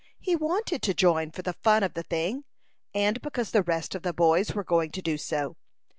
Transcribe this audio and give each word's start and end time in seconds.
He 0.19 0.35
wanted 0.35 0.81
to 0.81 0.95
join 0.95 1.29
for 1.29 1.43
the 1.43 1.53
fun 1.53 1.83
of 1.83 1.93
the 1.93 2.01
thing, 2.01 2.43
and 2.91 3.21
because 3.21 3.51
the 3.51 3.61
rest 3.61 3.93
of 3.93 4.01
the 4.01 4.13
boys 4.13 4.55
were 4.55 4.63
going 4.63 4.89
to 4.93 5.01
do 5.03 5.15
so. 5.15 5.57